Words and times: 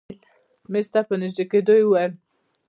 مېز 0.71 0.87
ته 0.93 1.01
په 1.07 1.13
نژدې 1.21 1.45
کېدو 1.51 1.73
يې 1.79 1.83
وويل. 1.85 2.11